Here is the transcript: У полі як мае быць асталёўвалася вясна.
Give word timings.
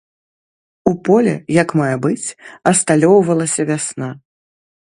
У 0.91 0.93
полі 1.09 1.33
як 1.59 1.69
мае 1.81 1.91
быць 2.07 2.33
асталёўвалася 2.73 3.61
вясна. 3.73 4.09